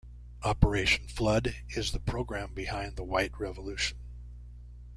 Operation 0.41 1.07
Flood 1.07 1.57
is 1.75 1.91
the 1.91 1.99
program 1.99 2.55
behind 2.55 2.95
the 2.95 3.03
white 3.03 3.39
revolution. 3.39 3.99